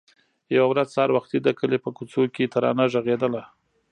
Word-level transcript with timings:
يوه 0.55 0.67
ورځ 0.69 0.87
سهار 0.93 1.09
وختي 1.13 1.37
د 1.41 1.49
کلي 1.59 1.77
په 1.83 1.89
کوڅو 1.97 2.21
کې 2.35 2.51
ترانه 2.53 2.85
غږېدله. 2.93 3.43